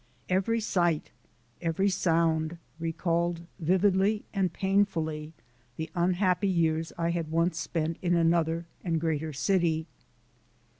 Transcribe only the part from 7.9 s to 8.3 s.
in